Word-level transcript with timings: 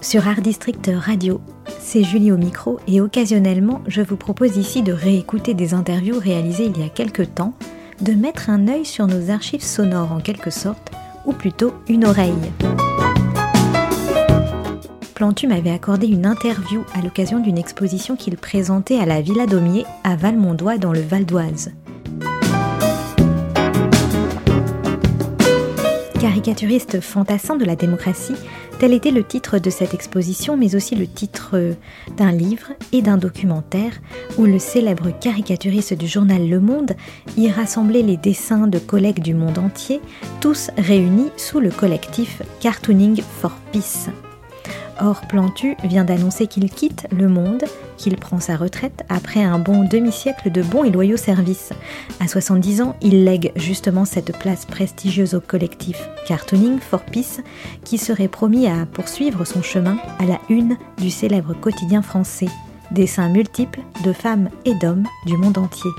sur 0.00 0.26
Art 0.28 0.40
District 0.40 0.90
Radio. 0.94 1.40
C'est 1.80 2.02
Julie 2.02 2.32
au 2.32 2.36
micro 2.36 2.78
et 2.86 3.00
occasionnellement, 3.00 3.80
je 3.86 4.02
vous 4.02 4.16
propose 4.16 4.56
ici 4.56 4.82
de 4.82 4.92
réécouter 4.92 5.54
des 5.54 5.74
interviews 5.74 6.18
réalisées 6.18 6.66
il 6.66 6.80
y 6.80 6.84
a 6.84 6.88
quelques 6.88 7.34
temps, 7.34 7.54
de 8.00 8.12
mettre 8.12 8.50
un 8.50 8.68
œil 8.68 8.84
sur 8.84 9.06
nos 9.06 9.30
archives 9.30 9.62
sonores 9.62 10.12
en 10.12 10.20
quelque 10.20 10.50
sorte, 10.50 10.90
ou 11.26 11.32
plutôt 11.32 11.72
une 11.88 12.04
oreille. 12.04 12.32
Plantu 15.14 15.46
m'avait 15.46 15.70
accordé 15.70 16.06
une 16.06 16.26
interview 16.26 16.84
à 16.94 17.02
l'occasion 17.02 17.38
d'une 17.38 17.58
exposition 17.58 18.16
qu'il 18.16 18.36
présentait 18.36 18.98
à 18.98 19.06
la 19.06 19.20
Villa 19.20 19.46
Daumier 19.46 19.84
à 20.04 20.16
Valmondois 20.16 20.78
dans 20.78 20.92
le 20.92 21.00
Val 21.00 21.24
d'Oise. 21.24 21.72
Caricaturiste 26.22 27.00
fantassin 27.00 27.56
de 27.56 27.64
la 27.64 27.74
démocratie, 27.74 28.36
tel 28.78 28.92
était 28.92 29.10
le 29.10 29.24
titre 29.24 29.58
de 29.58 29.70
cette 29.70 29.92
exposition, 29.92 30.56
mais 30.56 30.76
aussi 30.76 30.94
le 30.94 31.08
titre 31.08 31.74
d'un 32.16 32.30
livre 32.30 32.68
et 32.92 33.02
d'un 33.02 33.16
documentaire 33.16 34.00
où 34.38 34.44
le 34.44 34.60
célèbre 34.60 35.10
caricaturiste 35.18 35.94
du 35.94 36.06
journal 36.06 36.48
Le 36.48 36.60
Monde 36.60 36.92
y 37.36 37.50
rassemblait 37.50 38.02
les 38.02 38.16
dessins 38.16 38.68
de 38.68 38.78
collègues 38.78 39.20
du 39.20 39.34
monde 39.34 39.58
entier, 39.58 40.00
tous 40.40 40.70
réunis 40.78 41.32
sous 41.36 41.58
le 41.58 41.70
collectif 41.70 42.40
Cartooning 42.60 43.20
for 43.20 43.50
Peace. 43.72 44.08
Or, 45.04 45.20
Plantu 45.22 45.76
vient 45.82 46.04
d'annoncer 46.04 46.46
qu'il 46.46 46.70
quitte 46.70 47.08
le 47.10 47.28
monde, 47.28 47.64
qu'il 47.96 48.16
prend 48.16 48.38
sa 48.38 48.56
retraite 48.56 49.02
après 49.08 49.42
un 49.42 49.58
bon 49.58 49.82
demi-siècle 49.82 50.52
de 50.52 50.62
bons 50.62 50.84
et 50.84 50.90
loyaux 50.90 51.16
services. 51.16 51.72
À 52.20 52.28
70 52.28 52.82
ans, 52.82 52.94
il 53.02 53.24
lègue 53.24 53.50
justement 53.56 54.04
cette 54.04 54.38
place 54.38 54.64
prestigieuse 54.64 55.34
au 55.34 55.40
collectif 55.40 56.08
Cartooning 56.28 56.78
for 56.78 57.00
Peace, 57.00 57.40
qui 57.84 57.98
serait 57.98 58.28
promis 58.28 58.68
à 58.68 58.86
poursuivre 58.86 59.44
son 59.44 59.60
chemin 59.60 59.96
à 60.20 60.24
la 60.24 60.38
une 60.48 60.76
du 60.98 61.10
célèbre 61.10 61.52
quotidien 61.52 62.02
français. 62.02 62.48
Dessins 62.92 63.28
multiples 63.28 63.80
de 64.04 64.12
femmes 64.12 64.50
et 64.64 64.74
d'hommes 64.76 65.08
du 65.26 65.36
monde 65.36 65.58
entier. 65.58 65.90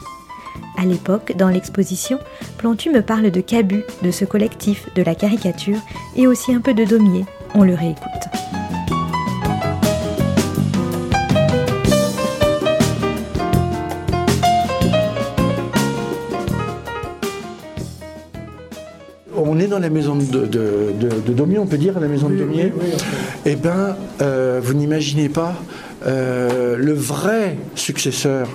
À 0.77 0.85
l'époque, 0.85 1.33
dans 1.35 1.49
l'exposition, 1.49 2.19
Plantu 2.57 2.89
me 2.89 3.01
parle 3.01 3.31
de 3.31 3.41
Cabu, 3.41 3.83
de 4.01 4.11
ce 4.11 4.23
collectif, 4.23 4.87
de 4.95 5.03
la 5.03 5.15
caricature 5.15 5.79
et 6.15 6.25
aussi 6.25 6.53
un 6.53 6.61
peu 6.61 6.73
de 6.73 6.85
Daumier. 6.85 7.25
On 7.53 7.63
le 7.63 7.73
réécoute. 7.73 8.52
On 19.53 19.59
est 19.59 19.67
dans 19.67 19.79
la 19.79 19.89
maison 19.89 20.15
de, 20.15 20.45
de, 20.45 21.33
Daumier, 21.33 21.59
on 21.59 21.67
peut 21.67 21.77
dire, 21.77 21.99
la 21.99 22.07
maison 22.07 22.29
de 22.29 22.37
Daumier. 22.37 22.73
eh 23.45 23.55
bien, 23.55 23.95
euh, 24.21 24.59
vous 24.63 24.73
n'imaginez 24.73 25.29
pas 25.29 25.53
euh, 26.07 26.75
le 26.75 26.93
vrai 26.93 27.57
successeur 27.75 28.47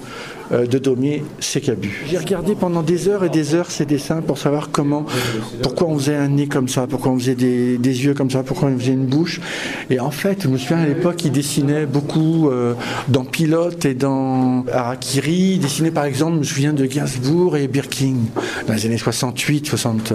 de 0.50 0.78
Daumier, 0.78 1.24
c'est 1.40 1.60
Cabu. 1.60 2.04
J'ai 2.08 2.18
regardé 2.18 2.54
pendant 2.54 2.82
des 2.82 3.08
heures 3.08 3.24
et 3.24 3.28
des 3.28 3.54
heures 3.54 3.70
ces 3.70 3.84
dessins 3.84 4.22
pour 4.22 4.38
savoir 4.38 4.70
comment, 4.70 5.04
pourquoi 5.62 5.88
on 5.88 5.98
faisait 5.98 6.16
un 6.16 6.28
nez 6.28 6.46
comme 6.46 6.68
ça, 6.68 6.86
pourquoi 6.86 7.12
on 7.12 7.18
faisait 7.18 7.34
des, 7.34 7.76
yeux 7.78 8.14
comme 8.14 8.30
ça, 8.30 8.42
pourquoi 8.42 8.68
on 8.68 8.78
faisait 8.78 8.92
une 8.92 9.06
bouche. 9.06 9.40
Et 9.90 10.00
en 10.00 10.10
fait, 10.10 10.42
je 10.44 10.48
me 10.48 10.56
souviens 10.56 10.78
à 10.78 10.86
l'époque, 10.86 11.24
il 11.24 11.32
dessinait 11.32 11.86
beaucoup 11.86 12.48
euh, 12.48 12.74
dans 13.08 13.24
Pilote 13.24 13.84
et 13.84 13.94
dans 13.94 14.64
Harakiri. 14.72 15.54
Il 15.54 15.60
dessinait 15.60 15.90
par 15.90 16.04
exemple, 16.04 16.34
je 16.34 16.38
me 16.38 16.44
souviens 16.44 16.72
de 16.72 16.86
Gainsbourg 16.86 17.56
et 17.56 17.68
Birking 17.68 18.16
dans 18.66 18.74
les 18.74 18.86
années 18.86 18.98
68, 18.98 19.66
60. 19.66 20.14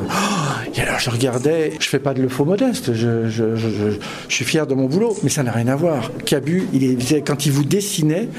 et 0.76 0.82
alors 0.82 1.00
je 1.00 1.10
regardais, 1.10 1.74
je 1.80 1.90
fais 1.90 2.00
pas 2.00 2.14
de 2.14 2.22
le 2.22 2.30
faux 2.30 2.46
modeste, 2.46 2.94
je, 2.94 3.30
je, 3.30 3.98
suis 4.30 4.46
fier 4.46 4.66
de 4.66 4.74
mon 4.74 4.86
boulot, 4.86 5.16
mais 5.24 5.30
ça 5.30 5.44
n'a 5.44 5.52
rien 5.52 5.68
à 5.68 5.76
voir. 5.76 6.12
Cabu, 6.26 6.68
il 6.74 6.98
quand 7.26 7.46
il 7.46 7.52
vous 7.52 7.64
dessinait, 7.64 8.30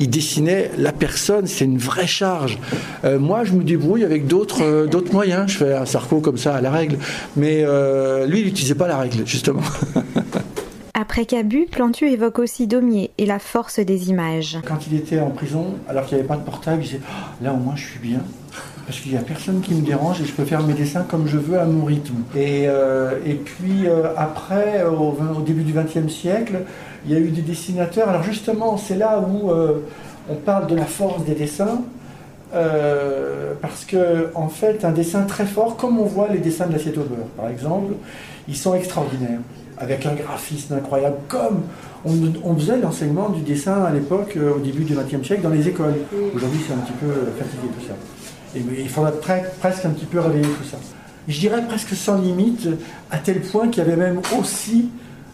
il 0.00 0.10
dessinait 0.10 0.70
la 0.78 0.92
personne 0.92 1.43
c'est 1.46 1.64
une 1.64 1.78
vraie 1.78 2.06
charge. 2.06 2.58
Euh, 3.04 3.18
moi, 3.18 3.44
je 3.44 3.52
me 3.52 3.64
débrouille 3.64 4.04
avec 4.04 4.26
d'autres 4.26 4.62
euh, 4.62 4.86
d'autres 4.86 5.12
moyens. 5.12 5.50
Je 5.50 5.58
fais 5.58 5.74
un 5.74 5.86
sarco 5.86 6.20
comme 6.20 6.38
ça 6.38 6.54
à 6.54 6.60
la 6.60 6.70
règle. 6.70 6.98
Mais 7.36 7.62
euh, 7.64 8.26
lui, 8.26 8.40
il 8.40 8.46
n'utilisait 8.46 8.74
pas 8.74 8.88
la 8.88 8.98
règle, 8.98 9.26
justement. 9.26 9.62
Après 10.94 11.26
Cabu, 11.26 11.66
Plantu 11.70 12.08
évoque 12.08 12.38
aussi 12.38 12.68
Daumier 12.68 13.10
et 13.18 13.26
la 13.26 13.40
force 13.40 13.80
des 13.80 14.10
images. 14.10 14.58
Quand 14.64 14.86
il 14.86 14.96
était 14.96 15.18
en 15.18 15.30
prison, 15.30 15.74
alors 15.88 16.06
qu'il 16.06 16.16
n'y 16.16 16.20
avait 16.20 16.28
pas 16.28 16.36
de 16.36 16.44
portable, 16.44 16.82
il 16.82 16.86
disait 16.86 17.00
oh, 17.02 17.44
Là, 17.44 17.52
au 17.52 17.56
moins, 17.56 17.74
je 17.74 17.84
suis 17.84 17.98
bien. 17.98 18.20
Parce 18.86 19.00
qu'il 19.00 19.12
n'y 19.12 19.18
a 19.18 19.22
personne 19.22 19.60
qui 19.60 19.74
me 19.74 19.80
dérange 19.80 20.20
et 20.20 20.24
je 20.24 20.32
peux 20.32 20.44
faire 20.44 20.62
mes 20.62 20.74
dessins 20.74 21.06
comme 21.08 21.26
je 21.26 21.38
veux 21.38 21.58
à 21.58 21.64
mon 21.64 21.84
rythme. 21.84 22.16
Et, 22.36 22.64
et 22.64 23.34
puis 23.34 23.86
après, 24.16 24.84
au, 24.84 25.16
au 25.38 25.40
début 25.40 25.62
du 25.62 25.72
XXe 25.72 26.12
siècle, 26.12 26.64
il 27.06 27.12
y 27.12 27.16
a 27.16 27.18
eu 27.18 27.30
des 27.30 27.40
dessinateurs. 27.40 28.10
Alors 28.10 28.22
justement, 28.22 28.76
c'est 28.76 28.96
là 28.96 29.20
où 29.20 29.50
on 30.28 30.34
parle 30.34 30.66
de 30.66 30.76
la 30.76 30.84
force 30.84 31.24
des 31.24 31.34
dessins, 31.34 31.82
euh, 32.54 33.54
parce 33.60 33.84
que 33.84 34.30
en 34.34 34.48
fait, 34.48 34.84
un 34.84 34.92
dessin 34.92 35.22
très 35.22 35.46
fort, 35.46 35.76
comme 35.76 35.98
on 35.98 36.04
voit 36.04 36.28
les 36.28 36.38
dessins 36.38 36.66
de 36.66 36.72
l'assiette 36.72 36.98
au 36.98 37.02
beurre, 37.02 37.26
par 37.36 37.48
exemple, 37.48 37.94
ils 38.48 38.56
sont 38.56 38.74
extraordinaires, 38.74 39.40
avec 39.78 40.06
un 40.06 40.14
graphisme 40.14 40.74
incroyable, 40.74 41.16
comme 41.28 41.62
on, 42.04 42.54
faisait 42.54 42.78
l'enseignement 42.78 43.30
du 43.30 43.40
dessin 43.40 43.82
à 43.82 43.90
l'époque, 43.90 44.34
euh, 44.36 44.54
au 44.54 44.60
début 44.60 44.84
du 44.84 44.94
XXe 44.94 45.26
siècle, 45.26 45.42
dans 45.42 45.50
les 45.50 45.66
écoles. 45.66 45.94
Aujourd'hui, 46.34 46.60
c'est 46.66 46.74
un 46.74 46.78
petit 46.78 46.92
peu 46.92 47.12
fatigué 47.38 47.68
tout 47.78 47.86
ça. 47.86 47.94
Il 48.54 48.88
faudrait 48.88 49.12
presque 49.60 49.84
un 49.84 49.90
petit 49.90 50.06
peu 50.06 50.20
réveiller 50.20 50.44
tout 50.44 50.68
ça. 50.70 50.78
Je 51.26 51.38
dirais 51.40 51.62
presque 51.66 51.94
sans 51.94 52.18
limite, 52.18 52.68
à 53.10 53.18
tel 53.18 53.40
point 53.40 53.68
qu'il 53.68 53.82
y 53.82 53.86
avait 53.86 53.96
même 53.96 54.20
aussi 54.38 54.90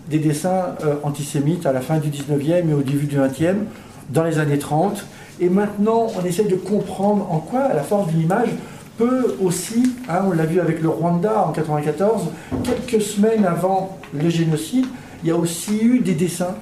des 0.08 0.18
dessins 0.18 0.76
euh, 0.84 0.96
antisémites 1.02 1.66
à 1.66 1.72
la 1.72 1.80
fin 1.80 1.98
du 1.98 2.08
19e 2.08 2.68
et 2.68 2.74
au 2.74 2.82
début 2.82 3.06
du 3.06 3.16
20e, 3.16 3.64
dans 4.08 4.24
les 4.24 4.38
années 4.38 4.58
30. 4.58 5.04
Et 5.40 5.48
maintenant, 5.48 6.08
on 6.18 6.24
essaie 6.24 6.44
de 6.44 6.56
comprendre 6.56 7.30
en 7.30 7.38
quoi 7.38 7.68
la 7.74 7.82
force 7.82 8.08
d'une 8.08 8.20
image 8.20 8.50
peut 8.98 9.36
aussi, 9.42 9.94
hein, 10.08 10.22
on 10.26 10.32
l'a 10.32 10.44
vu 10.44 10.60
avec 10.60 10.82
le 10.82 10.88
Rwanda 10.88 11.46
en 11.46 11.52
94, 11.52 12.24
quelques 12.62 13.02
semaines 13.02 13.46
avant 13.46 13.98
le 14.12 14.28
génocide, 14.28 14.86
il 15.22 15.28
y 15.28 15.32
a 15.32 15.36
aussi 15.36 15.78
eu 15.82 16.00
des 16.00 16.14
dessins 16.14 16.54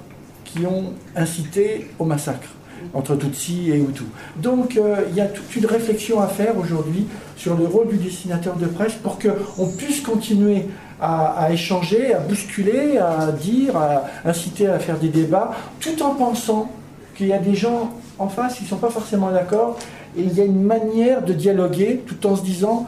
qui 0.44 0.64
ont 0.64 0.92
incité 1.16 1.90
au 1.98 2.04
massacre 2.04 2.48
entre 2.94 3.16
Tutsi 3.16 3.70
et 3.70 3.78
Hutu. 3.78 4.04
Donc 4.36 4.76
euh, 4.76 4.96
il 5.10 5.16
y 5.16 5.20
a 5.20 5.26
toute 5.26 5.54
une 5.56 5.66
réflexion 5.66 6.20
à 6.20 6.26
faire 6.26 6.58
aujourd'hui 6.58 7.06
sur 7.36 7.56
le 7.56 7.66
rôle 7.66 7.88
du 7.88 7.96
dessinateur 7.96 8.56
de 8.56 8.66
presse 8.66 8.94
pour 8.94 9.18
qu'on 9.18 9.66
puisse 9.68 10.00
continuer 10.00 10.66
à, 11.00 11.48
échanger, 11.52 12.12
à 12.12 12.18
bousculer, 12.18 12.98
à 12.98 13.30
dire, 13.30 13.76
à 13.76 14.04
inciter 14.24 14.66
à 14.66 14.78
faire 14.78 14.98
des 14.98 15.08
débats, 15.08 15.52
tout 15.80 16.02
en 16.02 16.14
pensant 16.14 16.70
qu'il 17.16 17.28
y 17.28 17.32
a 17.32 17.38
des 17.38 17.54
gens 17.54 17.92
en 18.18 18.28
face 18.28 18.56
qui 18.56 18.64
ne 18.64 18.68
sont 18.68 18.78
pas 18.78 18.90
forcément 18.90 19.30
d'accord, 19.30 19.78
et 20.16 20.22
il 20.22 20.32
y 20.32 20.40
a 20.40 20.44
une 20.44 20.62
manière 20.62 21.22
de 21.22 21.32
dialoguer 21.32 22.02
tout 22.06 22.26
en 22.26 22.34
se 22.34 22.42
disant, 22.42 22.86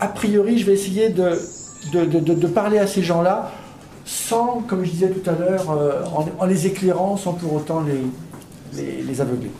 a 0.00 0.08
priori, 0.08 0.58
je 0.58 0.66
vais 0.66 0.72
essayer 0.72 1.10
de, 1.10 1.38
de, 1.92 2.46
parler 2.46 2.78
à 2.78 2.86
ces 2.86 3.02
gens-là 3.02 3.52
sans, 4.04 4.62
comme 4.66 4.84
je 4.84 4.90
disais 4.90 5.10
tout 5.10 5.28
à 5.28 5.32
l'heure, 5.32 5.70
euh, 5.70 6.02
en, 6.38 6.46
les 6.46 6.66
éclairant, 6.66 7.16
sans 7.16 7.32
pour 7.32 7.54
autant 7.54 7.82
les, 7.82 8.00
les, 8.76 9.20
aveugler. 9.20 9.50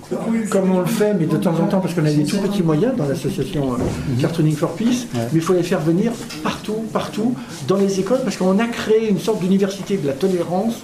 Comme 0.50 0.72
on 0.72 0.80
le 0.80 0.86
fait, 0.86 1.14
mais 1.14 1.26
de 1.26 1.36
temps 1.36 1.54
en 1.54 1.66
temps, 1.66 1.80
parce 1.80 1.94
qu'on 1.94 2.04
a 2.04 2.10
des 2.10 2.24
tout 2.24 2.38
petits 2.38 2.62
moyens 2.62 2.94
dans 2.96 3.06
l'association 3.06 3.74
euh, 3.74 4.20
Cartooning 4.20 4.56
for 4.56 4.72
Peace, 4.74 5.06
mais 5.14 5.28
il 5.34 5.40
faut 5.40 5.54
les 5.54 5.62
faire 5.62 5.80
venir 5.80 6.12
partout, 6.42 6.84
partout, 6.92 7.34
dans 7.68 7.76
les 7.76 8.00
écoles, 8.00 8.20
parce 8.24 8.36
qu'on 8.36 8.58
a 8.58 8.66
créé 8.66 9.08
une 9.08 9.18
sorte 9.18 9.40
d'université 9.40 9.96
de 9.96 10.06
la 10.06 10.12
tolérance 10.12 10.82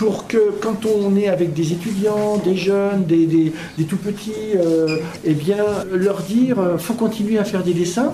pour 0.00 0.26
que 0.26 0.52
quand 0.62 0.86
on 0.86 1.14
est 1.14 1.28
avec 1.28 1.52
des 1.52 1.72
étudiants, 1.72 2.38
des 2.42 2.56
jeunes, 2.56 3.04
des, 3.04 3.52
tout 3.86 3.98
petits, 3.98 4.32
euh, 4.56 4.96
eh 5.24 5.34
bien, 5.34 5.62
leur 5.92 6.22
dire, 6.22 6.58
euh, 6.58 6.78
faut 6.78 6.94
continuer 6.94 7.38
à 7.38 7.44
faire 7.44 7.62
des 7.62 7.74
dessins. 7.74 8.10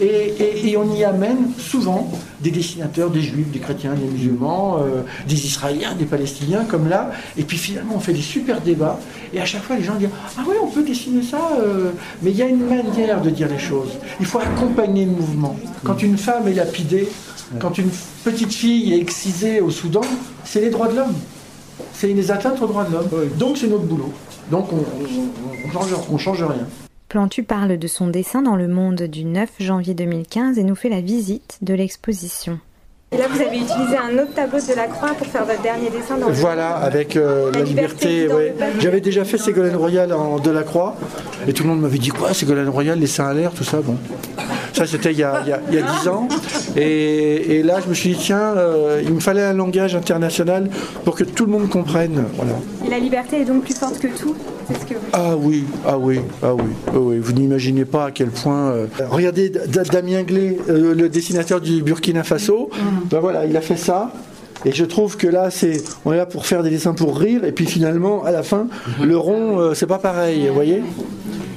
Et, 0.00 0.76
on 0.76 0.94
y 0.94 1.02
amène 1.02 1.50
souvent 1.58 2.10
des 2.40 2.50
dessinateurs, 2.50 3.10
des 3.10 3.20
juifs, 3.20 3.50
des 3.50 3.58
chrétiens, 3.58 3.94
des 3.94 4.06
musulmans, 4.06 4.78
euh, 4.78 5.02
des 5.26 5.46
israéliens, 5.46 5.94
des 5.94 6.04
palestiniens, 6.04 6.64
comme 6.64 6.88
là. 6.88 7.10
Et 7.36 7.42
puis 7.42 7.56
finalement, 7.56 7.94
on 7.96 8.00
fait 8.00 8.12
des 8.12 8.22
super 8.22 8.60
débats. 8.60 9.00
Et 9.32 9.40
à 9.40 9.44
chaque 9.44 9.62
fois, 9.62 9.76
les 9.76 9.82
gens 9.82 9.96
disent 9.96 10.10
Ah 10.36 10.42
oui, 10.46 10.54
on 10.62 10.68
peut 10.68 10.82
dessiner 10.82 11.22
ça. 11.22 11.38
mais 12.22 12.30
il 12.30 12.36
y 12.36 12.42
a 12.42 12.46
une 12.46 12.64
manière 12.64 13.20
de 13.20 13.30
dire 13.30 13.48
les 13.48 13.58
choses. 13.58 13.90
Il 14.20 14.26
faut 14.26 14.38
accompagner 14.38 15.04
le 15.04 15.12
mouvement. 15.12 15.56
Quand 15.82 16.02
une 16.02 16.16
femme 16.16 16.46
est 16.46 16.54
lapidée, 16.54 17.08
quand 17.58 17.78
une 17.78 17.90
petite 18.24 18.52
fille 18.52 18.92
est 18.92 19.00
excisée 19.00 19.60
au 19.60 19.70
Soudan, 19.70 20.02
c'est 20.44 20.60
les 20.60 20.70
droits 20.70 20.88
de 20.88 20.96
l'homme. 20.96 21.14
C'est 21.92 22.08
les 22.08 22.30
atteintes 22.30 22.60
aux 22.60 22.66
droits 22.66 22.84
de 22.84 22.92
l'homme. 22.92 23.08
Donc 23.38 23.56
c'est 23.56 23.68
notre 23.68 23.84
boulot. 23.84 24.12
Donc 24.50 24.68
on 24.72 24.76
ne 25.66 25.72
change, 25.72 26.22
change 26.22 26.42
rien. 26.42 26.66
Plantu 27.08 27.42
parle 27.42 27.78
de 27.78 27.86
son 27.86 28.08
dessin 28.08 28.42
dans 28.42 28.54
Le 28.54 28.68
Monde 28.68 29.04
du 29.04 29.24
9 29.24 29.48
janvier 29.60 29.94
2015 29.94 30.58
et 30.58 30.62
nous 30.62 30.74
fait 30.74 30.90
la 30.90 31.00
visite 31.00 31.56
de 31.62 31.72
l'exposition. 31.72 32.60
Et 33.12 33.16
là, 33.16 33.24
vous 33.30 33.40
avez 33.40 33.56
utilisé 33.56 33.96
un 33.96 34.18
autre 34.18 34.34
tableau 34.34 34.58
de 34.58 34.76
la 34.76 34.86
croix 34.88 35.14
pour 35.14 35.26
faire 35.26 35.46
votre 35.46 35.62
dernier 35.62 35.88
dessin 35.88 36.18
dans 36.18 36.28
Voilà, 36.28 36.76
avec 36.76 37.16
euh, 37.16 37.50
la, 37.50 37.62
liberté. 37.62 38.28
J'avais 38.80 39.00
déjà 39.00 39.24
fait 39.24 39.38
Ségolène 39.38 39.76
Royal 39.76 40.12
en 40.12 40.38
Delacroix, 40.38 40.96
et 41.46 41.54
tout 41.54 41.62
le 41.62 41.70
monde 41.70 41.80
m'avait 41.80 41.96
dit 41.96 42.10
quoi, 42.10 42.34
Ségolène 42.34 42.68
Royal, 42.68 42.98
les 42.98 43.06
seins 43.06 43.28
à 43.28 43.32
l'air, 43.32 43.52
tout 43.52 43.64
ça. 43.64 43.80
Bon, 43.80 43.96
ça 44.74 44.84
c'était 44.84 45.12
il 45.12 45.18
y 45.18 45.22
a 45.22 45.42
dix 45.70 46.08
ans. 46.08 46.28
Et, 46.76 47.62
là, 47.62 47.80
je 47.82 47.88
me 47.88 47.94
suis 47.94 48.10
dit, 48.10 48.18
tiens, 48.20 48.52
euh, 48.58 49.00
il 49.02 49.14
me 49.14 49.20
fallait 49.20 49.44
un 49.44 49.54
langage 49.54 49.94
international 49.94 50.68
pour 51.06 51.14
que 51.14 51.24
tout 51.24 51.46
le 51.46 51.52
monde 51.52 51.70
comprenne. 51.70 52.26
Voilà. 52.34 52.52
Et 52.88 52.90
la 52.90 53.00
liberté 53.00 53.42
est 53.42 53.44
donc 53.44 53.64
plus 53.64 53.74
forte 53.74 53.98
que 53.98 54.06
tout 54.06 54.34
ah 55.12 55.36
oui, 55.36 55.64
ah 55.86 55.98
oui, 55.98 56.20
ah 56.42 56.54
oui, 56.54 56.62
ah 56.86 56.98
oui. 56.98 57.18
Vous 57.18 57.32
n'imaginez 57.32 57.84
pas 57.84 58.06
à 58.06 58.10
quel 58.10 58.28
point. 58.28 58.70
Euh, 58.70 58.86
regardez 59.10 59.50
Damien 59.50 60.22
Glé, 60.22 60.58
euh, 60.70 60.94
le 60.94 61.10
dessinateur 61.10 61.60
du 61.60 61.82
Burkina 61.82 62.22
Faso. 62.22 62.70
Ben 63.10 63.20
voilà, 63.20 63.44
il 63.44 63.56
a 63.58 63.60
fait 63.60 63.76
ça. 63.76 64.10
Et 64.64 64.72
je 64.72 64.86
trouve 64.86 65.18
que 65.18 65.26
là, 65.26 65.50
c'est, 65.50 65.82
on 66.06 66.12
est 66.14 66.16
là 66.16 66.24
pour 66.24 66.46
faire 66.46 66.62
des 66.62 66.70
dessins 66.70 66.94
pour 66.94 67.18
rire, 67.18 67.44
et 67.44 67.52
puis 67.52 67.66
finalement, 67.66 68.24
à 68.24 68.30
la 68.30 68.42
fin, 68.42 68.68
le 69.02 69.18
rond, 69.18 69.58
euh, 69.58 69.74
c'est 69.74 69.86
pas 69.86 69.98
pareil, 69.98 70.48
vous 70.48 70.54
voyez? 70.54 70.82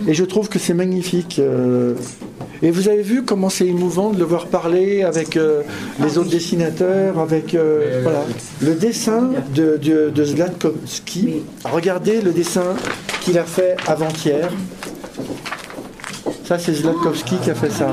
Et 0.07 0.13
je 0.13 0.25
trouve 0.25 0.49
que 0.49 0.59
c'est 0.59 0.73
magnifique. 0.73 1.39
Et 2.63 2.69
vous 2.69 2.87
avez 2.87 3.01
vu 3.01 3.23
comment 3.23 3.49
c'est 3.49 3.65
émouvant 3.65 4.11
de 4.11 4.19
le 4.19 4.25
voir 4.25 4.47
parler 4.47 5.03
avec 5.03 5.37
les 5.99 6.17
autres 6.17 6.29
dessinateurs, 6.29 7.19
avec 7.19 7.55
voilà. 8.03 8.23
le 8.61 8.75
dessin 8.75 9.31
de, 9.55 9.77
de, 9.77 10.09
de 10.09 10.23
Zlatkowski. 10.23 11.41
Regardez 11.65 12.21
le 12.21 12.31
dessin 12.31 12.75
qu'il 13.21 13.39
a 13.39 13.45
fait 13.45 13.77
avant-hier. 13.87 14.49
Ça, 16.45 16.59
c'est 16.59 16.73
Zlatkowski 16.73 17.37
qui 17.37 17.49
a 17.49 17.55
fait 17.55 17.71
ça. 17.71 17.91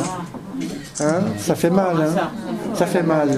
Hein? 1.01 1.21
Ça 1.39 1.55
fait 1.55 1.71
mal, 1.71 1.97
hein? 2.01 2.31
Ça 2.75 2.87
fait 2.87 3.03
mal. 3.03 3.29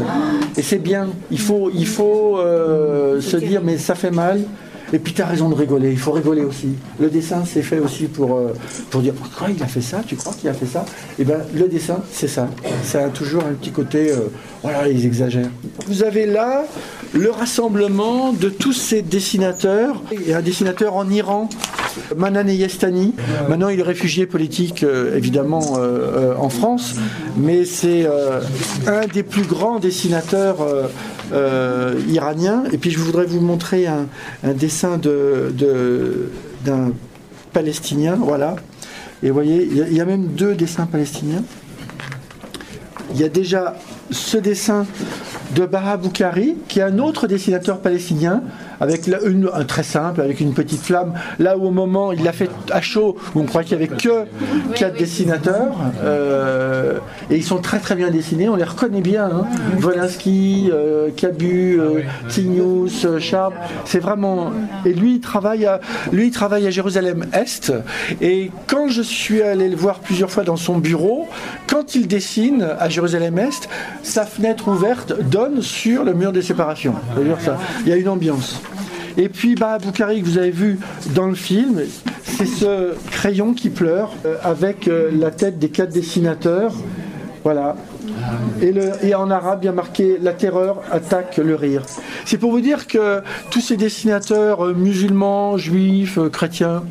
Et 0.56 0.62
c'est 0.62 0.78
bien. 0.78 1.08
Il 1.30 1.38
faut, 1.40 1.70
il 1.72 1.86
faut 1.86 2.38
euh, 2.38 3.20
se 3.20 3.36
dire, 3.36 3.60
mais 3.62 3.78
ça 3.78 3.94
fait 3.94 4.10
mal. 4.10 4.40
Et 4.92 4.98
puis 4.98 5.12
tu 5.12 5.22
as 5.22 5.26
raison 5.26 5.48
de 5.48 5.54
rigoler, 5.54 5.92
il 5.92 5.98
faut 5.98 6.12
rigoler 6.12 6.42
aussi. 6.42 6.70
Le 6.98 7.08
dessin, 7.08 7.44
c'est 7.46 7.62
fait 7.62 7.78
aussi 7.78 8.04
pour, 8.04 8.36
euh, 8.36 8.54
pour 8.90 9.02
dire, 9.02 9.14
quoi, 9.38 9.48
il 9.54 9.62
a 9.62 9.66
fait 9.66 9.80
ça, 9.80 10.02
tu 10.06 10.16
crois 10.16 10.32
qu'il 10.32 10.48
a 10.48 10.54
fait 10.54 10.66
ça? 10.66 10.84
Et 11.18 11.22
eh 11.22 11.24
bien, 11.24 11.38
le 11.54 11.68
dessin, 11.68 11.98
c'est 12.12 12.28
ça. 12.28 12.48
Ça 12.82 13.04
a 13.04 13.08
toujours 13.08 13.44
un 13.44 13.52
petit 13.52 13.70
côté, 13.70 14.10
euh, 14.10 14.30
voilà, 14.62 14.88
ils 14.88 15.06
exagèrent. 15.06 15.50
Vous 15.86 16.02
avez 16.02 16.26
là 16.26 16.64
le 17.12 17.30
rassemblement 17.30 18.32
de 18.32 18.48
tous 18.48 18.72
ces 18.72 19.02
dessinateurs. 19.02 20.02
Il 20.12 20.28
y 20.28 20.32
a 20.32 20.38
un 20.38 20.42
dessinateur 20.42 20.96
en 20.96 21.08
Iran, 21.08 21.48
Manan 22.16 22.48
Yestani. 22.48 23.14
Maintenant, 23.48 23.68
il 23.68 23.80
est 23.80 23.84
réfugié 23.84 24.26
politique, 24.26 24.82
euh, 24.82 25.16
évidemment, 25.16 25.78
en 26.38 26.48
France, 26.48 26.94
mais 27.36 27.64
c'est 27.64 28.06
un 28.86 29.06
des 29.12 29.22
plus 29.22 29.42
grands 29.42 29.78
dessinateurs 29.78 30.58
euh, 31.32 32.00
iranien. 32.08 32.64
Et 32.72 32.78
puis 32.78 32.90
je 32.90 32.98
voudrais 32.98 33.26
vous 33.26 33.40
montrer 33.40 33.86
un, 33.86 34.06
dessin 34.54 34.98
de, 34.98 35.52
d'un 36.64 36.92
palestinien, 37.52 38.16
voilà. 38.20 38.56
Et 39.22 39.28
vous 39.28 39.34
voyez, 39.34 39.68
il 39.70 39.94
y, 39.94 40.00
a 40.00 40.04
même 40.04 40.28
deux 40.28 40.54
dessins 40.54 40.86
palestiniens. 40.86 41.42
Il 43.12 43.20
y 43.20 43.24
a 43.24 43.28
déjà 43.28 43.76
ce 44.10 44.38
dessin 44.38 44.86
de 45.54 45.66
Baha 45.66 45.96
Boukari, 45.96 46.56
qui 46.68 46.78
est 46.78 46.82
un 46.82 46.98
autre 46.98 47.26
dessinateur 47.26 47.80
palestinien, 47.80 48.42
avec 48.80 49.06
une, 49.06 49.48
un 49.52 49.64
très 49.64 49.82
simple, 49.82 50.20
avec 50.20 50.40
une 50.40 50.54
petite 50.54 50.82
flamme. 50.82 51.12
Là 51.38 51.56
où 51.56 51.66
au 51.66 51.70
moment, 51.70 52.12
il 52.12 52.24
l'a 52.24 52.32
fait 52.32 52.50
à 52.70 52.80
chaud, 52.80 53.16
où 53.34 53.40
on 53.40 53.44
croit 53.44 53.62
qu'il 53.62 53.78
n'y 53.78 53.84
avait 53.84 53.96
que 53.96 54.24
quatre 54.74 54.96
dessinateurs, 54.96 55.76
euh, 56.02 56.98
et 57.30 57.36
ils 57.36 57.44
sont 57.44 57.58
très 57.58 57.78
très 57.78 57.94
bien 57.94 58.10
dessinés, 58.10 58.48
on 58.48 58.56
les 58.56 58.64
reconnaît 58.64 59.00
bien. 59.00 59.26
Hein. 59.26 59.46
Volinsky, 59.78 60.70
euh, 60.72 61.10
Cabu, 61.16 61.78
euh, 61.78 62.02
Tignous, 62.28 63.04
euh, 63.04 63.18
Sharp, 63.18 63.54
c'est 63.84 64.00
vraiment. 64.00 64.52
Et 64.84 64.92
lui, 64.92 65.16
il 65.16 65.20
travaille 65.20 65.66
à, 65.66 65.80
lui, 66.12 66.28
il 66.28 66.30
travaille 66.30 66.66
à 66.66 66.70
Jérusalem-Est, 66.70 67.72
et 68.20 68.50
quand 68.66 68.88
je 68.88 69.02
suis 69.02 69.42
allé 69.42 69.68
le 69.68 69.76
voir 69.76 70.00
plusieurs 70.00 70.30
fois 70.30 70.44
dans 70.44 70.56
son 70.56 70.78
bureau, 70.78 71.28
quand 71.66 71.94
il 71.94 72.08
dessine 72.08 72.66
à 72.78 72.88
Jérusalem-Est, 72.88 73.68
sa 74.02 74.24
fenêtre 74.24 74.68
ouverte 74.68 75.12
donne 75.28 75.62
sur 75.62 76.04
le 76.04 76.14
mur 76.14 76.32
de 76.32 76.40
séparation. 76.40 76.94
Ça? 77.40 77.58
Il 77.82 77.88
y 77.88 77.92
a 77.92 77.96
une 77.96 78.08
ambiance. 78.08 78.60
Et 79.16 79.28
puis 79.28 79.54
bah, 79.54 79.78
Boukari 79.78 80.20
que 80.20 80.26
vous 80.26 80.38
avez 80.38 80.50
vu 80.50 80.78
dans 81.14 81.26
le 81.26 81.34
film, 81.34 81.82
c'est 82.22 82.46
ce 82.46 82.94
crayon 83.10 83.54
qui 83.54 83.70
pleure 83.70 84.12
euh, 84.24 84.36
avec 84.42 84.88
euh, 84.88 85.10
la 85.12 85.30
tête 85.30 85.58
des 85.58 85.68
quatre 85.68 85.92
dessinateurs. 85.92 86.74
Voilà. 87.44 87.76
Et, 88.60 89.14
en 89.14 89.30
arabe, 89.30 89.60
il 89.62 89.66
y 89.66 89.68
a 89.68 89.72
marqué 89.72 90.18
La 90.20 90.34
terreur 90.34 90.82
attaque 90.90 91.38
le 91.38 91.54
rire. 91.54 91.82
C'est 92.26 92.36
pour 92.36 92.50
vous 92.50 92.60
dire 92.60 92.86
que 92.86 93.22
tous 93.50 93.60
ces 93.60 93.76
dessinateurs 93.76 94.66
euh, 94.66 94.74
musulmans, 94.74 95.56
juifs, 95.56 96.18
chrétiens, 96.30 96.82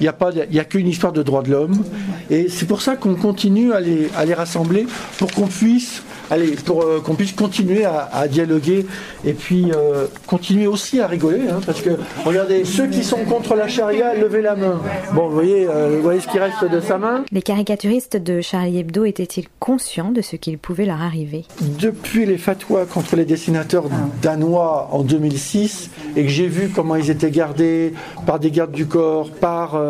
il 0.00 0.02
n'y 0.02 0.08
a, 0.08 0.60
a 0.60 0.64
qu'une 0.64 0.88
histoire 0.88 1.12
de 1.12 1.22
droits 1.22 1.42
de 1.42 1.50
l'homme. 1.50 1.82
Et 2.30 2.48
c'est 2.48 2.66
pour 2.66 2.82
ça 2.82 2.96
qu'on 2.96 3.14
continue 3.14 3.72
à 3.72 3.80
les, 3.80 4.10
à 4.16 4.24
les 4.24 4.34
rassembler 4.34 4.86
pour 5.18 5.32
qu'on 5.32 5.46
puisse 5.46 6.02
allez, 6.30 6.52
pour 6.52 6.82
euh, 6.82 7.00
qu'on 7.00 7.14
puisse 7.14 7.32
continuer 7.32 7.84
à, 7.84 8.26
dialoguer 8.28 8.86
et 9.24 9.32
puis 9.32 9.70
euh, 9.72 10.06
continuer 10.26 10.66
aussi 10.66 11.00
à 11.00 11.06
rigoler, 11.06 11.48
hein, 11.50 11.60
parce 11.64 11.80
que 11.80 11.90
regardez, 12.24 12.64
ceux 12.64 12.86
qui 12.86 13.04
sont 13.04 13.24
contre 13.24 13.54
la 13.54 13.68
charia, 13.68 14.14
levez 14.14 14.42
la 14.42 14.56
main. 14.56 14.80
Bon, 15.12 15.28
vous 15.28 15.34
voyez, 15.34 15.66
euh, 15.68 15.96
vous 15.96 16.02
voyez 16.02 16.20
ce 16.20 16.28
qui 16.28 16.38
reste 16.38 16.64
de 16.64 16.80
sa 16.80 16.98
main? 16.98 17.24
Les 17.32 17.42
caricaturistes 17.42 18.16
de 18.16 18.40
Charlie 18.40 18.78
Hebdo 18.78 19.04
étaient-ils 19.04 19.46
conscients 19.58 20.10
de 20.10 20.22
ce 20.22 20.36
qu'il 20.36 20.58
pouvait 20.58 20.86
leur 20.86 21.02
arriver? 21.02 21.44
Depuis 21.60 22.26
les 22.26 22.38
fatwas 22.38 22.86
contre 22.86 23.16
les 23.16 23.24
dessinateurs 23.24 23.84
danois 24.22 24.88
en 24.92 25.02
2006, 25.02 25.90
et 26.16 26.22
que 26.22 26.28
j'ai 26.28 26.48
vu 26.48 26.70
comment 26.74 26.96
ils 26.96 27.10
étaient 27.10 27.30
gardés 27.30 27.94
par 28.26 28.38
des 28.38 28.50
gardes 28.50 28.72
du 28.72 28.86
corps, 28.86 29.30
par, 29.30 29.80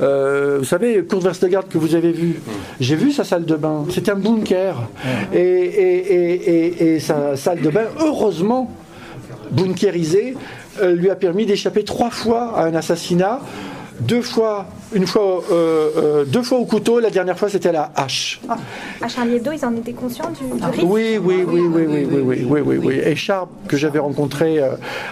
vous 0.00 0.64
savez, 0.64 1.04
Kurt 1.04 1.44
garde 1.46 1.68
que 1.68 1.78
vous 1.78 1.94
avez 1.94 2.12
vu, 2.12 2.40
j'ai 2.80 2.96
vu 2.96 3.12
sa 3.12 3.24
salle 3.24 3.44
de 3.44 3.56
bain, 3.56 3.84
c'est 3.90 4.08
un 4.08 4.16
bunker. 4.16 4.76
Et, 5.34 5.38
et, 5.38 5.81
sa 7.00 7.36
salle 7.36 7.60
de 7.60 7.70
bain, 7.70 7.86
heureusement 8.00 8.70
bunkérisée, 9.52 10.34
euh, 10.80 10.94
lui 10.94 11.10
a 11.10 11.14
permis 11.14 11.46
d'échapper 11.46 11.84
trois 11.84 12.10
fois 12.10 12.54
à 12.56 12.64
un 12.64 12.74
assassinat. 12.74 13.40
Deux 14.00 14.22
fois, 14.22 14.66
une 14.94 15.06
fois, 15.06 15.44
euh, 15.52 15.90
euh, 15.96 16.24
deux 16.24 16.42
fois 16.42 16.58
au 16.58 16.64
couteau, 16.64 16.98
la 16.98 17.10
dernière 17.10 17.38
fois 17.38 17.48
c'était 17.48 17.68
à 17.68 17.72
la 17.72 17.92
hache. 17.94 18.40
Ah, 18.48 18.56
à 19.02 19.06
Charlie 19.06 19.36
Hebdo, 19.36 19.52
ils 19.52 19.64
en 19.64 19.76
étaient 19.76 19.92
conscients 19.92 20.30
du, 20.30 20.50
risque 20.50 20.82
oui 20.84 21.18
oui 21.22 21.44
oui, 21.46 21.60
oui, 21.60 21.84
oui, 21.86 22.06
oui, 22.10 22.46
oui, 22.48 22.60
oui, 22.64 22.76
oui, 22.82 23.00
Et 23.04 23.14
Charles, 23.14 23.48
que 23.68 23.76
j'avais 23.76 24.00
rencontré 24.00 24.60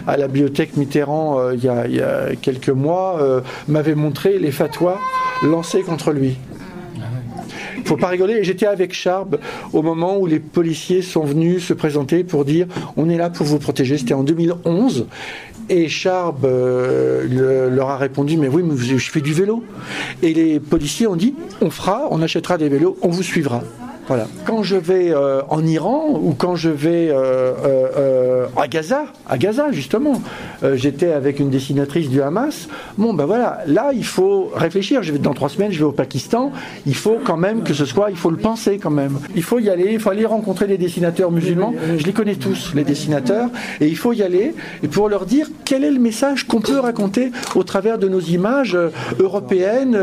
à 0.06 0.16
la 0.16 0.26
bibliothèque 0.26 0.76
Mitterrand 0.76 1.50
il 1.52 1.62
y, 1.62 1.68
a, 1.68 1.86
il, 1.86 1.94
y 1.94 2.00
a, 2.00 2.34
quelques 2.40 2.70
mois, 2.70 3.42
m'avait 3.68 3.94
montré 3.94 4.38
les 4.38 4.50
fatwas 4.50 4.98
lancés 5.44 5.82
contre 5.82 6.10
lui. 6.10 6.38
Faut 7.90 7.96
pas 7.96 8.06
rigoler. 8.06 8.44
J'étais 8.44 8.66
avec 8.66 8.94
Charb 8.94 9.40
au 9.72 9.82
moment 9.82 10.16
où 10.16 10.24
les 10.24 10.38
policiers 10.38 11.02
sont 11.02 11.24
venus 11.24 11.66
se 11.66 11.72
présenter 11.72 12.22
pour 12.22 12.44
dire 12.44 12.68
on 12.96 13.10
est 13.10 13.16
là 13.16 13.30
pour 13.30 13.44
vous 13.44 13.58
protéger. 13.58 13.98
C'était 13.98 14.14
en 14.14 14.22
2011. 14.22 15.08
Et 15.68 15.88
Charb 15.88 16.44
euh, 16.44 17.68
leur 17.68 17.90
a 17.90 17.96
répondu 17.96 18.36
mais 18.36 18.46
oui, 18.46 18.62
mais 18.62 18.76
je 18.76 19.10
fais 19.10 19.20
du 19.20 19.32
vélo. 19.32 19.64
Et 20.22 20.32
les 20.32 20.60
policiers 20.60 21.08
ont 21.08 21.16
dit 21.16 21.34
on 21.60 21.70
fera, 21.70 22.06
on 22.12 22.22
achètera 22.22 22.58
des 22.58 22.68
vélos, 22.68 22.96
on 23.02 23.08
vous 23.08 23.24
suivra. 23.24 23.64
Voilà. 24.10 24.26
Quand 24.44 24.64
je 24.64 24.74
vais 24.74 25.12
euh, 25.14 25.40
en 25.50 25.64
Iran 25.64 26.18
ou 26.20 26.34
quand 26.34 26.56
je 26.56 26.68
vais 26.68 27.10
euh, 27.12 27.52
euh, 27.64 28.46
à 28.60 28.66
Gaza, 28.66 29.04
à 29.28 29.38
Gaza 29.38 29.70
justement, 29.70 30.20
j'étais 30.74 31.12
avec 31.12 31.38
une 31.38 31.48
dessinatrice 31.48 32.10
du 32.10 32.20
Hamas. 32.20 32.66
Bon 32.98 33.14
ben 33.14 33.24
voilà, 33.24 33.60
là 33.68 33.92
il 33.94 34.04
faut 34.04 34.50
réfléchir. 34.52 35.04
Je 35.04 35.12
vais 35.12 35.20
dans 35.20 35.32
trois 35.32 35.48
semaines, 35.48 35.70
je 35.70 35.78
vais 35.78 35.84
au 35.84 35.92
Pakistan. 35.92 36.50
Il 36.86 36.96
faut 36.96 37.18
quand 37.22 37.36
même 37.36 37.62
que 37.62 37.72
ce 37.72 37.84
soit, 37.84 38.10
il 38.10 38.16
faut 38.16 38.30
le 38.30 38.36
penser 38.36 38.78
quand 38.78 38.90
même. 38.90 39.16
Il 39.36 39.44
faut 39.44 39.60
y 39.60 39.70
aller, 39.70 39.90
il 39.92 40.00
faut 40.00 40.10
aller 40.10 40.26
rencontrer 40.26 40.66
les 40.66 40.76
dessinateurs 40.76 41.30
musulmans. 41.30 41.72
Je 41.96 42.04
les 42.04 42.12
connais 42.12 42.34
tous, 42.34 42.72
les 42.74 42.82
dessinateurs, 42.82 43.48
et 43.80 43.86
il 43.86 43.96
faut 43.96 44.12
y 44.12 44.24
aller 44.24 44.56
et 44.82 44.88
pour 44.88 45.08
leur 45.08 45.24
dire 45.24 45.46
quel 45.64 45.84
est 45.84 45.92
le 45.92 46.00
message 46.00 46.48
qu'on 46.48 46.60
peut 46.60 46.80
raconter 46.80 47.30
au 47.54 47.62
travers 47.62 47.96
de 47.96 48.08
nos 48.08 48.20
images 48.20 48.76
européennes 49.20 49.96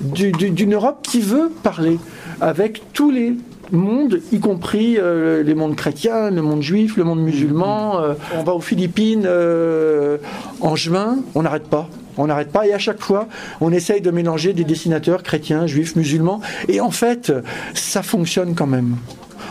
d'une 0.00 0.72
Europe 0.72 1.00
qui 1.02 1.20
veut 1.20 1.50
parler 1.62 1.98
avec 2.40 2.82
tous 2.92 3.10
les 3.10 3.34
mondes, 3.72 4.20
y 4.32 4.38
compris 4.38 4.96
euh, 4.98 5.42
les 5.42 5.54
mondes 5.54 5.76
chrétiens, 5.76 6.30
le 6.30 6.42
monde 6.42 6.62
juif, 6.62 6.96
le 6.96 7.04
monde 7.04 7.20
musulman. 7.20 8.00
Euh, 8.00 8.14
on 8.36 8.42
va 8.42 8.54
aux 8.54 8.60
Philippines 8.60 9.24
euh, 9.26 10.18
en 10.60 10.76
juin, 10.76 11.18
on 11.34 11.42
n'arrête 11.42 11.68
pas. 11.68 11.88
On 12.18 12.28
n'arrête 12.28 12.50
pas 12.50 12.66
et 12.66 12.72
à 12.72 12.78
chaque 12.78 13.00
fois, 13.00 13.28
on 13.60 13.72
essaye 13.72 14.00
de 14.00 14.10
mélanger 14.10 14.54
des 14.54 14.64
dessinateurs 14.64 15.22
chrétiens, 15.22 15.66
juifs, 15.66 15.96
musulmans. 15.96 16.40
Et 16.66 16.80
en 16.80 16.90
fait, 16.90 17.30
ça 17.74 18.02
fonctionne 18.02 18.54
quand 18.54 18.66
même. 18.66 18.96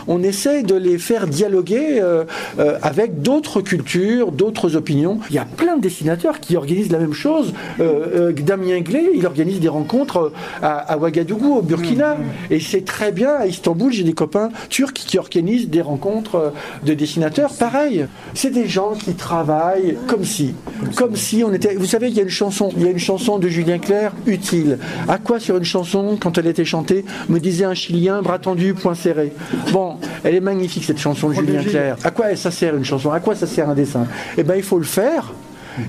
On 0.06 0.22
essaie 0.22 0.62
de 0.62 0.74
les 0.74 0.98
faire 0.98 1.26
dialoguer 1.26 2.00
euh, 2.00 2.24
euh, 2.58 2.78
avec 2.82 3.22
d'autres 3.22 3.60
cultures, 3.60 4.32
d'autres 4.32 4.76
opinions. 4.76 5.18
Il 5.30 5.36
y 5.36 5.38
a 5.38 5.44
plein 5.44 5.76
de 5.76 5.82
dessinateurs 5.82 6.40
qui 6.40 6.56
organisent 6.56 6.92
la 6.92 6.98
même 6.98 7.12
chose. 7.12 7.52
Euh, 7.80 8.32
Damien 8.32 8.80
Glé, 8.80 9.10
il 9.14 9.26
organise 9.26 9.60
des 9.60 9.68
rencontres 9.68 10.32
à, 10.62 10.96
Ouagadougou, 10.98 11.56
au 11.56 11.62
Burkina, 11.62 12.14
mm, 12.14 12.20
mm. 12.20 12.52
et 12.52 12.60
c'est 12.60 12.84
très 12.84 13.12
bien. 13.12 13.30
À 13.30 13.46
Istanbul, 13.46 13.92
j'ai 13.92 14.04
des 14.04 14.12
copains 14.12 14.50
turcs 14.68 14.92
qui 14.92 15.18
organisent 15.18 15.68
des 15.68 15.82
rencontres 15.82 16.52
de 16.84 16.94
dessinateurs. 16.94 17.52
Pareil, 17.54 18.06
c'est 18.34 18.50
des 18.50 18.68
gens 18.68 18.92
qui 18.92 19.14
travaillent 19.14 19.96
comme 20.06 20.24
si, 20.24 20.54
comme 20.96 21.16
si 21.16 21.42
on 21.44 21.52
était. 21.52 21.74
Vous 21.74 21.86
savez, 21.86 22.08
il 22.08 22.14
y 22.14 22.20
a 22.20 22.22
une 22.22 22.28
chanson, 22.28 22.70
il 22.76 22.84
y 22.84 22.86
a 22.86 22.90
une 22.90 22.98
chanson 22.98 23.38
de 23.38 23.48
Julien 23.48 23.78
Clerc 23.78 24.12
utile. 24.26 24.78
À 25.08 25.18
quoi 25.18 25.40
sur 25.40 25.56
une 25.56 25.64
chanson, 25.64 26.16
quand 26.20 26.38
elle 26.38 26.46
était 26.46 26.64
chantée, 26.64 27.04
me 27.28 27.38
disait 27.40 27.64
un 27.64 27.74
Chilien, 27.74 28.22
bras 28.22 28.38
tendu, 28.38 28.74
point 28.74 28.94
serré. 28.94 29.32
Bon, 29.76 29.98
elle 30.24 30.34
est 30.34 30.40
magnifique 30.40 30.84
cette 30.84 30.96
chanson 30.96 31.28
de 31.28 31.34
Julien 31.34 31.62
Clerc. 31.62 31.98
À 32.02 32.10
quoi 32.10 32.34
ça 32.34 32.50
sert 32.50 32.74
une 32.74 32.84
chanson? 32.86 33.10
À 33.10 33.20
quoi 33.20 33.34
ça 33.34 33.46
sert 33.46 33.68
un 33.68 33.74
dessin? 33.74 34.06
Eh 34.38 34.42
bien, 34.42 34.54
il 34.54 34.62
faut 34.62 34.78
le 34.78 34.86
faire. 34.86 35.34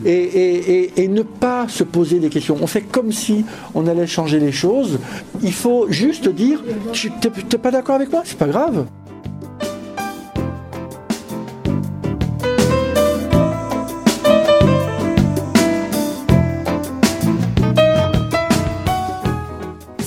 Et, 0.04 0.92
et, 1.02 1.08
ne 1.08 1.22
pas 1.22 1.70
se 1.70 1.86
poser 1.86 2.20
des 2.20 2.28
questions. 2.28 2.58
On 2.62 2.68
fait 2.68 2.82
comme 2.82 3.14
si 3.14 3.46
on 3.74 3.88
allait 3.88 4.06
changer 4.06 4.42
les 4.42 4.52
choses. 4.52 5.00
Il 5.42 5.54
faut 5.54 5.90
juste 5.90 6.28
dire, 6.28 6.62
tu 6.92 7.10
n'es 7.10 7.58
pas 7.58 7.72
d'accord 7.72 7.96
avec 7.96 8.12
moi? 8.12 8.24
C'est 8.26 8.38
pas 8.38 8.48
grave. 8.48 8.88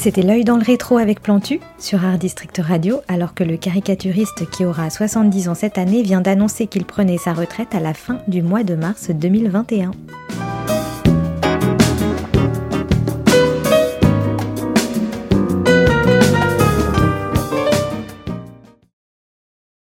C'était 0.00 0.22
l'œil 0.22 0.44
dans 0.44 0.56
le 0.56 0.62
rétro 0.62 0.96
avec 0.96 1.20
Plantu 1.20 1.60
sur 1.78 2.02
Art 2.06 2.16
District 2.16 2.58
Radio, 2.64 3.02
alors 3.06 3.34
que 3.34 3.44
le 3.44 3.58
caricaturiste 3.58 4.48
qui 4.48 4.64
aura 4.64 4.88
70 4.88 5.50
ans 5.50 5.54
cette 5.54 5.76
année 5.76 6.02
vient 6.02 6.22
d'annoncer 6.22 6.68
qu'il 6.68 6.86
prenait 6.86 7.18
sa 7.18 7.34
retraite 7.34 7.74
à 7.74 7.80
la 7.80 7.92
fin 7.92 8.16
du 8.26 8.40
mois 8.40 8.62
de 8.62 8.76
mars 8.76 9.10
2021. 9.10 9.90